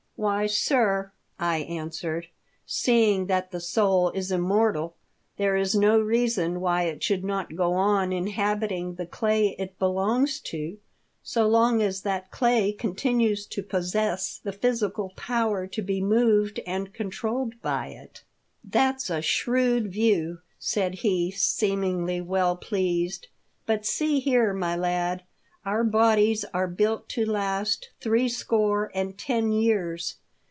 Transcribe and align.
"Why, 0.17 0.45
sir," 0.45 1.13
I 1.39 1.57
answered, 1.61 2.27
"seeing 2.67 3.25
that 3.25 3.49
the 3.49 3.59
soul 3.59 4.11
is 4.11 4.31
immortal, 4.31 4.95
there 5.37 5.55
is 5.57 5.73
no 5.73 5.99
reason 5.99 6.61
why 6.61 6.83
it 6.83 7.01
should 7.01 7.23
not 7.23 7.55
go 7.55 7.73
on 7.73 8.13
inhabiting 8.13 8.93
the 8.93 9.07
clay 9.07 9.55
it 9.57 9.79
l^elongs 9.79 10.39
to, 10.43 10.77
so 11.23 11.47
long 11.47 11.81
as 11.81 12.03
that 12.03 12.29
clay 12.29 12.71
continues 12.71 13.47
to 13.47 13.63
possess 13.63 14.39
the 14.43 14.53
physical 14.53 15.11
power 15.15 15.65
to 15.65 15.81
be 15.81 16.01
moved 16.03 16.59
and 16.67 16.93
controlled 16.93 17.59
by 17.63 17.87
it."" 17.87 18.23
That's 18.63 19.09
a 19.09 19.23
shrewd 19.23 19.91
view," 19.91 20.37
said 20.59 20.93
he, 20.99 21.31
seemingly 21.31 22.21
well 22.21 22.55
pleased." 22.57 23.25
But 23.65 23.87
see 23.87 24.19
here, 24.19 24.53
my 24.53 24.75
lad! 24.75 25.23
our 25.63 25.83
bodies 25.83 26.43
are 26.55 26.67
built 26.67 27.07
to 27.07 27.23
last 27.23 27.87
three 27.99 28.27
score 28.27 28.89
and 28.95 29.15
ten 29.15 29.51
years. 29.51 30.15